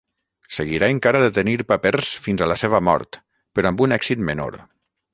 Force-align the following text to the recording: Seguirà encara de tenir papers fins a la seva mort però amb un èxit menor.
Seguirà 0.57 0.89
encara 0.93 1.21
de 1.25 1.27
tenir 1.35 1.53
papers 1.73 2.15
fins 2.23 2.45
a 2.47 2.49
la 2.55 2.59
seva 2.65 2.83
mort 2.91 3.23
però 3.59 3.73
amb 3.75 3.89
un 3.89 3.99
èxit 4.01 4.29
menor. 4.33 4.63